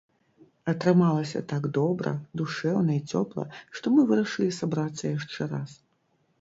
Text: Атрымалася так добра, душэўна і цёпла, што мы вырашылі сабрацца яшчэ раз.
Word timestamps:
Атрымалася 0.71 1.41
так 1.51 1.67
добра, 1.79 2.15
душэўна 2.41 2.91
і 2.97 3.03
цёпла, 3.13 3.47
што 3.77 3.95
мы 3.99 4.09
вырашылі 4.15 4.59
сабрацца 4.63 5.01
яшчэ 5.17 5.53
раз. 5.57 5.71